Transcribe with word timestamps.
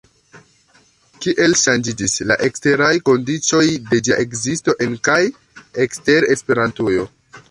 Kiel 1.23 1.51
ŝanĝiĝis 1.63 2.15
la 2.29 2.37
eksteraj 2.47 2.89
kondiĉoj 3.09 3.67
de 3.91 4.01
ĝia 4.07 4.17
ekzisto, 4.25 4.77
en 4.87 4.97
kaj 5.09 5.21
ekster 5.87 6.29
Esperantujo? 6.37 7.07